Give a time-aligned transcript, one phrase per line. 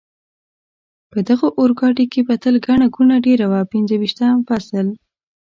[1.11, 4.87] په دغه اورګاډي کې به تل ګڼه ګوڼه ډېره وه، پنځه ویشتم فصل.